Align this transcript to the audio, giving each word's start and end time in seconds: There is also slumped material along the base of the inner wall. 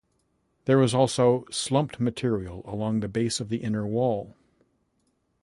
There 0.65 0.81
is 0.81 0.95
also 0.95 1.45
slumped 1.51 1.99
material 1.99 2.63
along 2.65 3.01
the 3.01 3.07
base 3.07 3.39
of 3.39 3.49
the 3.49 3.57
inner 3.57 3.85
wall. 3.85 4.35